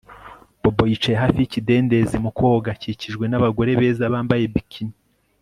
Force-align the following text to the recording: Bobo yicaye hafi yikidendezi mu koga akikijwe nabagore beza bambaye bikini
Bobo 0.61 0.83
yicaye 0.91 1.17
hafi 1.23 1.37
yikidendezi 1.41 2.15
mu 2.23 2.29
koga 2.37 2.69
akikijwe 2.75 3.25
nabagore 3.27 3.71
beza 3.79 4.13
bambaye 4.13 4.45
bikini 4.55 4.95